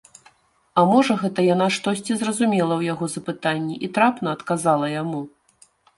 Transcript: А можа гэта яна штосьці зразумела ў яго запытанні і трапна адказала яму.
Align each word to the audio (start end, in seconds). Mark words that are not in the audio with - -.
А 0.79 0.85
можа 0.91 1.17
гэта 1.23 1.43
яна 1.47 1.67
штосьці 1.75 2.17
зразумела 2.21 2.73
ў 2.77 2.83
яго 2.93 3.05
запытанні 3.17 3.75
і 3.89 3.91
трапна 3.99 4.27
адказала 4.39 4.91
яму. 5.01 5.21